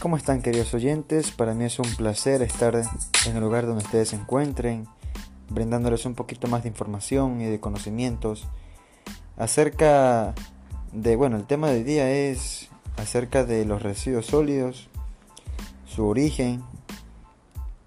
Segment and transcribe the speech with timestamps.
[0.00, 1.30] ¿Cómo están queridos oyentes?
[1.30, 4.88] Para mí es un placer estar en el lugar donde ustedes se encuentren,
[5.50, 8.48] brindándoles un poquito más de información y de conocimientos
[9.36, 10.34] acerca
[10.94, 14.88] de, bueno, el tema del día es acerca de los residuos sólidos,
[15.84, 16.62] su origen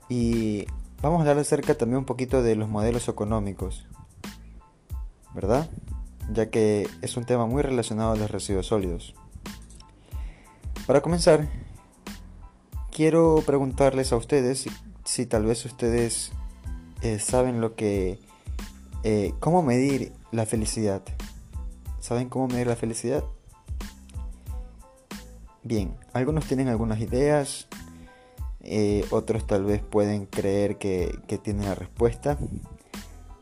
[0.07, 0.68] y
[1.02, 3.88] vamos a hablar acerca también un poquito de los modelos económicos,
[5.33, 5.68] ¿verdad?
[6.32, 9.16] Ya que es un tema muy relacionado a los residuos sólidos.
[10.86, 11.47] Para comenzar,
[12.93, 14.68] quiero preguntarles a ustedes
[15.04, 16.32] si, tal vez ustedes
[17.02, 18.19] eh, saben lo que...
[19.04, 21.02] Eh, ¿Cómo medir la felicidad?
[22.00, 23.25] ¿Saben cómo medir la felicidad?
[25.64, 27.68] Bien, algunos tienen algunas ideas,
[28.61, 32.38] eh, otros tal vez pueden creer que, que, tienen la respuesta.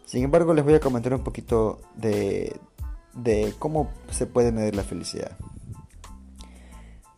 [0.06, 2.60] Sin embargo, les voy a comentar un poquito de,
[3.14, 5.38] de cómo se puede medir la felicidad.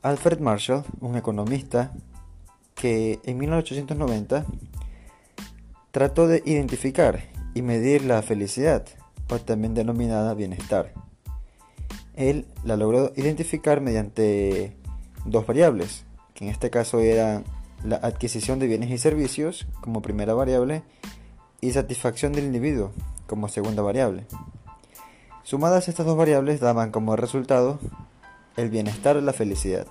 [0.02, 1.94] Alfred Marshall, un economista
[2.84, 4.45] que en 1890
[5.92, 8.84] trató de identificar y medir la felicidad,
[9.30, 10.92] o también denominada bienestar.
[12.14, 14.76] Él la logró identificar mediante
[15.23, 17.45] dos variables, que en este caso eran
[17.86, 20.84] la adquisición de bienes y servicios como primera variable
[21.61, 22.92] y satisfacción del individuo
[23.28, 24.26] como segunda variable.
[25.44, 27.80] Sumadas estas dos variables daban como resultado
[28.58, 29.88] el bienestar o la felicidad.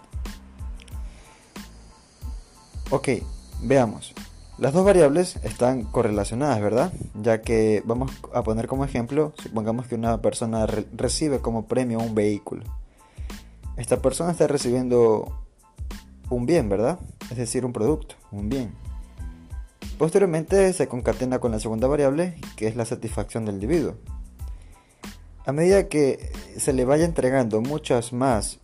[2.94, 3.08] Ok,
[3.62, 4.12] veamos.
[4.58, 6.92] Las dos variables están correlacionadas, ¿verdad?
[7.14, 12.14] Ya que vamos a poner como ejemplo, supongamos que una persona recibe como premio un
[12.14, 12.64] vehículo.
[13.78, 15.42] Esta persona está recibiendo
[16.28, 16.98] un bien, ¿verdad?
[17.30, 18.74] Es decir, un producto, un bien.
[19.96, 23.94] Posteriormente se concatena con la segunda variable, que es la satisfacción del individuo.
[25.46, 28.58] A medida que se le vaya entregando muchas más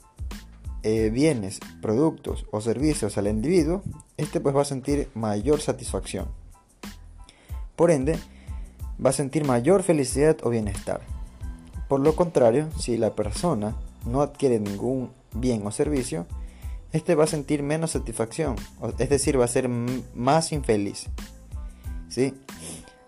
[0.90, 3.82] eh, bienes, productos o servicios al individuo,
[4.16, 6.28] este pues va a sentir mayor satisfacción.
[7.76, 8.18] Por ende,
[9.04, 11.02] va a sentir mayor felicidad o bienestar.
[11.90, 16.26] Por lo contrario, si la persona no adquiere ningún bien o servicio,
[16.92, 18.56] este va a sentir menos satisfacción,
[18.98, 21.04] es decir, va a ser más infeliz.
[22.08, 22.32] ¿Sí?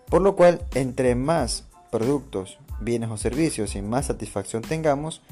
[0.07, 5.23] Por lo cual, entre más productos, bienes o servicios y más satisfacción tengamos,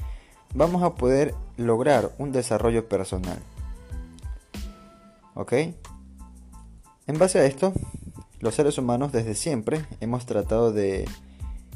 [0.54, 3.38] vamos a poder lograr un desarrollo personal.
[5.34, 5.52] ¿Ok?
[7.06, 7.72] En base a esto,
[8.40, 11.08] los seres humanos desde siempre hemos tratado de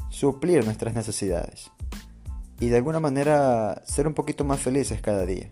[0.09, 1.71] suplir nuestras necesidades
[2.59, 5.51] y de alguna manera ser un poquito más felices cada día.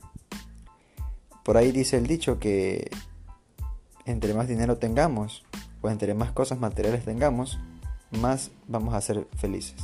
[1.44, 2.90] Por ahí dice el dicho que
[4.06, 5.44] entre más dinero tengamos
[5.82, 7.60] o entre más cosas materiales tengamos,
[8.12, 9.76] más vamos a ser felices.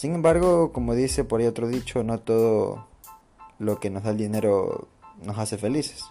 [0.00, 2.86] Sin embargo, como dice por ahí otro dicho, no todo
[3.58, 4.88] lo que nos da el dinero
[5.22, 6.06] nos hace felices,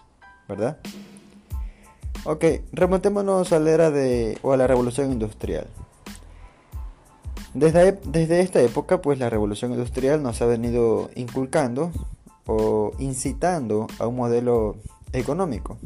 [0.48, 0.78] ¿verdad?
[2.22, 5.66] Ok, remontémonos a la era de o a la revolución industrial.
[7.52, 11.90] Desde, desde esta época, pues la revolución industrial nos ha venido inculcando
[12.46, 14.76] o incitando a un modelo
[15.12, 15.78] económico.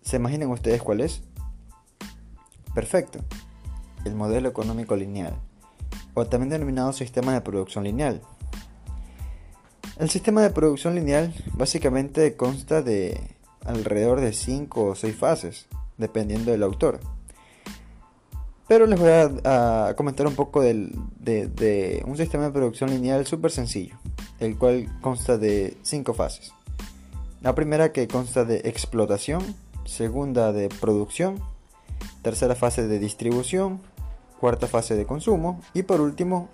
[0.00, 1.20] ¿Se imaginan ustedes cuál es?
[2.74, 3.18] Perfecto,
[4.06, 5.36] el modelo económico lineal
[6.14, 8.20] o también denominado sistema de producción lineal.
[9.98, 13.20] El sistema de producción lineal básicamente consta de
[13.64, 15.66] alrededor de 5 o 6 fases,
[15.98, 17.00] dependiendo del autor.
[18.66, 19.10] Pero les voy
[19.44, 23.98] a, comentar un poco de, un sistema de producción lineal súper sencillo,
[24.38, 26.52] el cual consta de 5 fases.
[27.42, 29.42] La primera que consta de explotación,
[29.84, 31.40] segunda de producción,
[32.22, 33.80] tercera fase de distribución,
[34.40, 36.48] cuarta fase de consumo y por último,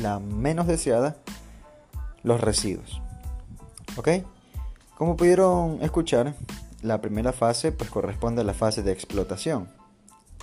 [0.00, 1.16] la menos deseada,
[2.22, 3.00] los residuos.
[3.96, 4.08] ¿Ok?
[4.98, 6.34] Como pudieron escuchar,
[6.82, 9.68] la primera fase pues corresponde a la fase de explotación,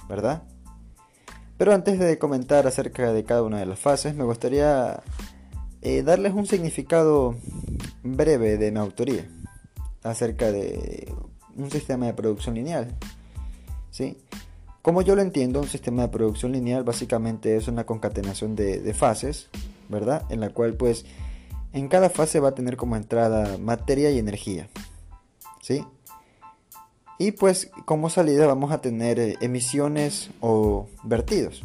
[0.08, 0.44] ¿verdad?
[1.58, 5.04] Pero antes de comentar acerca de cada una de las fases, me gustaría
[5.82, 7.36] eh, darles un significado
[8.04, 9.28] breve de mi autoría
[10.04, 11.14] acerca de
[11.56, 12.96] un sistema de producción lineal.
[13.92, 14.18] ¿sí?
[14.82, 19.50] Como yo lo entiendo, un sistema de producción lineal básicamente es una concatenación de, fases,
[19.90, 20.24] ¿verdad?
[20.30, 21.06] En la cual pues
[21.72, 24.70] en cada fase va a tener como entrada materia y energía,
[25.62, 25.86] ¿sí?
[27.20, 31.62] Y pues como salida vamos a tener eh, emisiones o vertidos,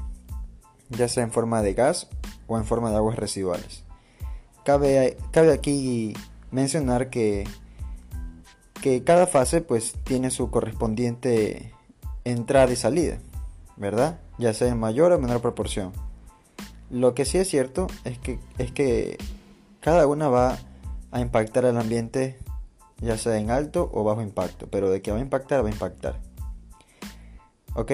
[0.90, 2.08] ya sea en forma de gas
[2.46, 3.82] o en forma de aguas residuales.
[4.62, 6.12] Cabe, cabe aquí
[6.50, 7.44] mencionar que,
[8.82, 11.72] que cada fase pues tiene su correspondiente
[12.26, 13.18] entrada y salida,
[13.76, 14.18] ¿verdad?
[14.38, 15.92] Ya sea en mayor o menor proporción.
[16.90, 19.16] Lo que sí es cierto es que, es que
[19.80, 20.58] cada una va
[21.12, 22.36] a impactar al ambiente
[23.00, 25.72] ya sea en alto o bajo impacto, pero de que va a impactar, va a
[25.72, 26.20] impactar.
[27.74, 27.92] ¿Ok?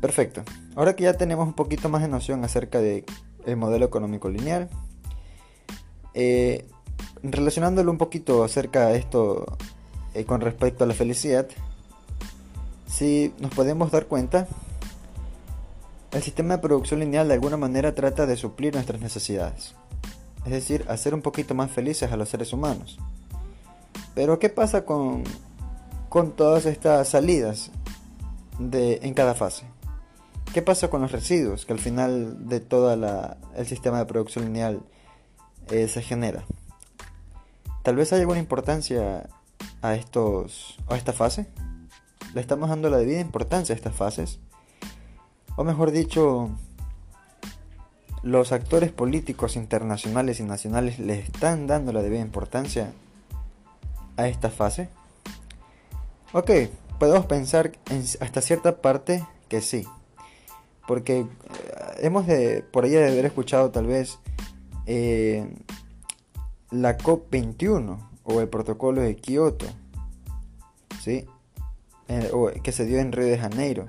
[0.00, 0.42] Perfecto.
[0.76, 3.04] Ahora que ya tenemos un poquito más de noción acerca del
[3.56, 4.68] modelo económico lineal,
[6.14, 6.66] eh,
[7.22, 9.58] relacionándolo un poquito acerca de esto
[10.14, 11.48] eh, con respecto a la felicidad,
[13.00, 14.46] si nos podemos dar cuenta,
[16.12, 19.74] el sistema de producción lineal de alguna manera trata de suplir nuestras necesidades,
[20.44, 22.98] es decir, hacer un poquito más felices a los seres humanos.
[24.14, 25.24] Pero ¿qué pasa con,
[26.10, 27.70] con todas estas salidas
[28.58, 29.64] de, en cada fase?
[30.52, 34.82] ¿Qué pasa con los residuos que al final de todo el sistema de producción lineal
[35.70, 36.44] eh, se genera?
[37.82, 39.26] Tal vez haya alguna importancia
[39.80, 41.46] a, estos, a esta fase.
[42.34, 44.38] Le estamos dando la debida importancia a estas fases.
[45.56, 46.50] O mejor dicho,
[48.22, 52.92] los actores políticos internacionales y nacionales le están dando la debida importancia
[54.16, 54.88] a esta fase.
[56.32, 56.50] Ok,
[56.98, 57.72] podemos pensar
[58.20, 59.86] hasta cierta parte que sí
[60.90, 61.26] porque eh,
[62.00, 64.18] hemos de, por ahí de haber escuchado tal vez
[64.86, 65.48] eh,
[66.72, 69.66] la COP21 o el protocolo de Kioto,
[71.00, 71.26] ¿sí?
[72.08, 72.30] Eh,
[72.62, 73.86] que se dio en Río de Janeiro,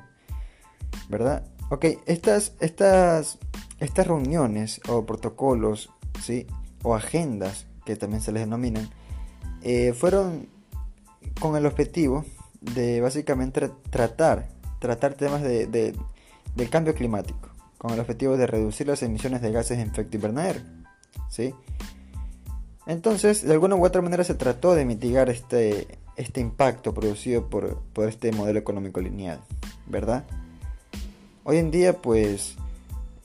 [1.09, 1.45] ¿verdad?
[1.69, 3.39] Ok, estas, estas,
[3.79, 5.89] estas reuniones o protocolos,
[6.21, 6.45] ¿sí?
[6.83, 8.89] O agendas, que también se les denominan,
[9.95, 10.49] fueron
[11.39, 12.25] con el objetivo
[12.61, 14.49] de básicamente tratar,
[14.79, 15.67] tratar temas de,
[16.55, 20.61] del cambio climático, con el objetivo de reducir las emisiones de gases de efecto invernadero.
[21.29, 21.53] ¿sí?
[22.85, 27.81] Entonces, de alguna u otra manera se trató de mitigar este, este impacto producido por,
[28.07, 29.41] este modelo económico lineal,
[29.87, 30.25] ¿verdad?
[31.43, 32.57] Hoy en día, pues,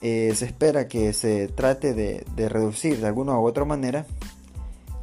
[0.01, 4.05] eh, se espera que se trate de, reducir de alguna u otra manera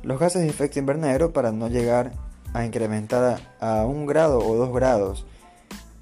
[0.02, 2.12] los gases de efecto invernadero para no llegar
[2.52, 5.26] a incrementar a un grado o dos grados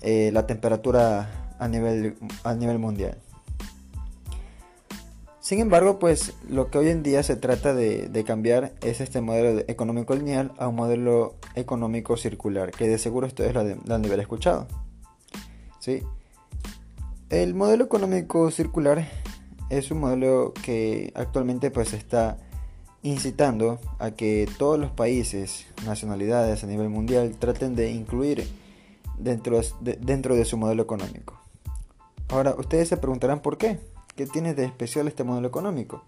[0.01, 3.19] eh, la temperatura a nivel, a nivel mundial.
[5.53, 9.63] Sin embargo, pues lo que hoy en día se trata de, cambiar es este modelo
[9.69, 14.67] económico lineal a un modelo económico circular, que de seguro ustedes lo, han de escuchado.
[15.79, 16.03] ¿Sí?
[17.29, 19.07] El modelo económico circular
[19.69, 22.39] es un modelo que actualmente pues está
[23.03, 28.49] incitando a que todos los países, nacionalidades a nivel mundial traten de incluir
[29.19, 29.61] dentro
[30.35, 31.39] de su modelo económico.
[32.31, 33.92] Ahora, ustedes se preguntarán por qué.
[34.17, 36.05] ¿Qué tiene de especial este modelo económico?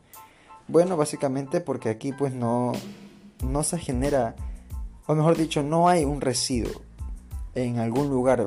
[0.69, 2.73] Bueno, básicamente porque aquí pues no,
[3.43, 4.35] no se genera,
[5.07, 6.83] o mejor dicho, no hay un residuo
[7.55, 8.47] en algún lugar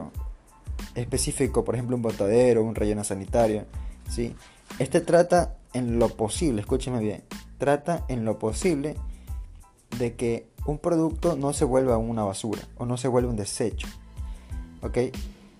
[0.96, 3.66] específico, por ejemplo un botadero, un relleno sanitario.
[4.10, 4.36] ¿sí?
[4.80, 7.24] Este trata en lo posible, escúcheme bien,
[7.58, 8.96] trata en lo posible
[9.98, 13.88] de que un producto no se vuelva una basura o no se vuelva un desecho.
[14.82, 14.98] ¿Ok?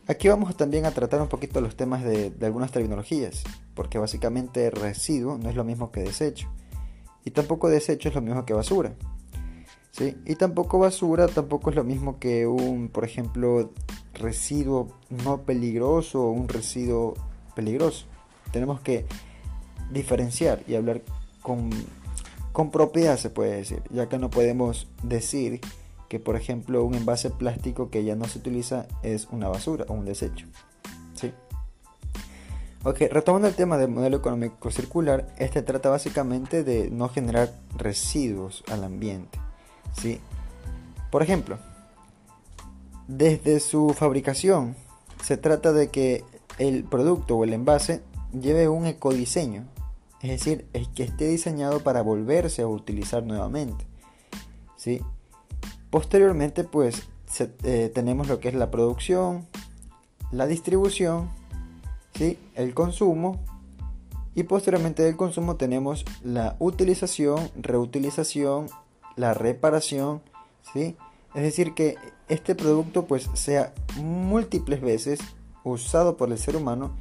[0.08, 3.44] Aquí vamos también a tratar un poquito los temas de, algunas terminologías,
[3.74, 6.48] porque básicamente residuo no es lo mismo que desecho,
[7.26, 8.94] y tampoco desecho es lo mismo que basura.
[9.92, 10.16] ¿sí?
[10.26, 13.74] Y tampoco basura tampoco es lo mismo que un, por ejemplo,
[14.14, 17.16] residuo no peligroso o un residuo
[17.54, 18.06] peligroso.
[18.54, 19.06] Tenemos que
[19.92, 21.02] diferenciar y hablar
[21.42, 21.70] con,
[22.54, 25.60] con propiedad, se puede decir, ya que no podemos decir
[26.08, 29.94] que por ejemplo un envase plástico que ya no se utiliza es una basura o
[29.94, 30.48] un desecho.
[31.14, 31.34] ¿sí?
[32.84, 38.64] Ok, retomando el tema del modelo económico circular, este trata básicamente de no generar residuos
[38.72, 39.40] al ambiente.
[39.94, 40.20] ¿sí?
[41.12, 41.58] Por ejemplo,
[43.08, 44.76] desde su fabricación
[45.24, 46.24] se trata de que
[46.60, 49.66] el producto o el envase lleve un ecodiseño,
[50.22, 53.86] es decir, es que esté diseñado para volverse a utilizar nuevamente.
[54.76, 55.02] ¿sí?
[55.90, 57.08] Posteriormente, pues
[57.64, 59.46] eh, tenemos lo que es la producción,
[60.32, 61.30] la distribución,
[62.16, 62.38] ¿sí?
[62.56, 63.40] el consumo
[64.36, 68.68] y posteriormente del consumo tenemos la utilización, reutilización,
[69.16, 70.22] la reparación,
[70.74, 70.96] ¿sí?
[71.34, 71.96] Es decir, que
[72.30, 75.20] este producto pues sea múltiples veces
[75.64, 76.92] usado por el ser humano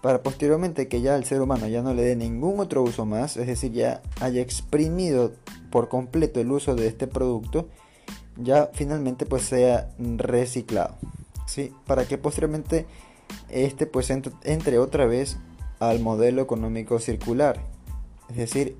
[0.00, 3.36] para posteriormente que ya el ser humano ya no le dé ningún otro uso más,
[3.36, 5.32] es decir, ya haya exprimido
[5.70, 7.68] por completo el uso de este producto
[8.36, 10.94] ya finalmente pues sea reciclado
[11.46, 11.72] ¿sí?
[11.86, 12.86] para que posteriormente
[13.48, 15.36] este pues entre, otra vez
[15.78, 17.60] al modelo económico circular
[18.30, 18.76] es decir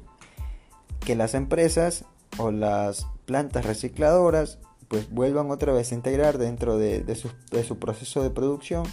[1.01, 2.05] que las empresas
[2.39, 8.31] o las plantas recicladoras pues vuelvan otra vez a integrar dentro de, su, proceso de
[8.31, 8.85] producción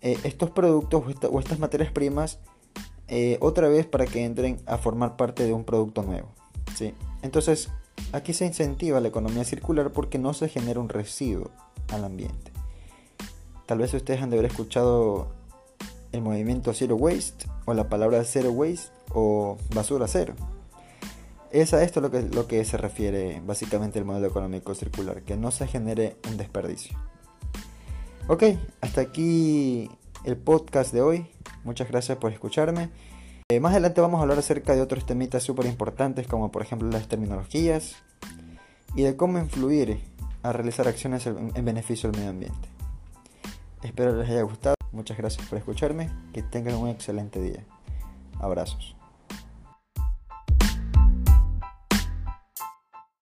[0.00, 2.38] eh, estos productos o, estas materias primas
[3.08, 6.28] eh, otra vez para que entren a formar parte de un producto nuevo
[6.74, 6.94] ¿sí?
[7.22, 7.70] entonces
[8.12, 11.50] Aquí se incentiva la economía circular porque no se genera un residuo
[11.88, 12.52] al ambiente.
[13.66, 15.28] Tal vez ustedes han de haber escuchado
[16.12, 20.34] el movimiento Zero Waste o la palabra Zero Waste o basura cero.
[21.50, 25.36] Es a esto lo que, lo que se refiere básicamente el modelo económico circular, que
[25.36, 26.96] no se genere un desperdicio.
[28.28, 28.44] Ok,
[28.80, 29.90] hasta aquí
[30.24, 31.26] el podcast de hoy.
[31.64, 32.90] Muchas gracias por escucharme.
[33.52, 36.88] Eh, más adelante vamos a hablar acerca de otros temitas súper importantes como por ejemplo
[36.88, 37.96] las terminologías
[38.96, 40.00] y de cómo influir
[40.42, 42.68] a realizar acciones en beneficio del medio ambiente.
[43.82, 44.74] Espero les haya gustado.
[44.90, 46.08] Muchas gracias por escucharme.
[46.32, 47.62] Que tengan un excelente día.
[48.40, 48.96] Abrazos.